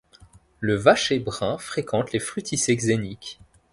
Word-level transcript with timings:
Le 0.59 0.73
Vacher 0.75 1.19
brun 1.19 1.59
fréquente 1.59 2.11
les 2.11 2.17
fruticées 2.19 2.75
xéniques. 2.75 3.39